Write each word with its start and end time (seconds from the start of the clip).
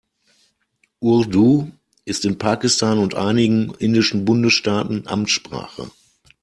Urdu 0.99 1.71
ist 2.05 2.25
in 2.25 2.39
Pakistan 2.39 2.97
und 2.97 3.13
einigen 3.13 3.75
indischen 3.75 4.25
Bundesstaaten 4.25 5.05
Amtssprache. 5.05 5.91